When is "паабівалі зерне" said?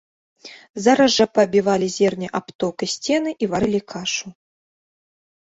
1.39-2.27